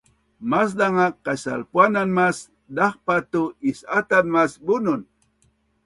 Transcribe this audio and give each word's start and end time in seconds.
maszang 0.49 0.97
a 1.05 1.07
kaisalpuan 1.25 1.93
an 2.01 2.09
mas 2.17 2.37
dahpa 2.75 3.15
tu 3.31 3.43
is-ataz 3.69 4.25
mas 4.33 4.51
bunun 4.65 5.01